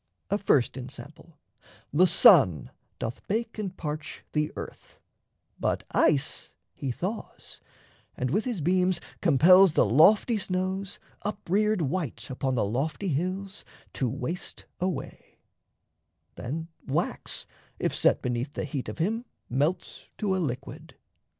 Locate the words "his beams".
8.45-8.99